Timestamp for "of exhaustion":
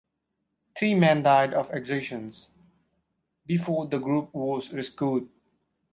1.53-2.33